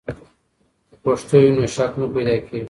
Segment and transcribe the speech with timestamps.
[0.89, 2.59] که پښتو وي، نو شک نه پیدا کیږي.